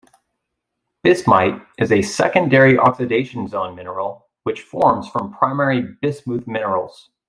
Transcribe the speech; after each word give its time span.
Bismite 1.05 1.61
is 1.77 1.91
a 1.91 2.01
secondary 2.01 2.75
oxidation 2.75 3.47
zone 3.47 3.75
mineral 3.75 4.25
which 4.41 4.63
forms 4.63 5.07
from 5.07 5.31
primary 5.31 5.83
bismuth 6.01 6.47
minerals. 6.47 7.11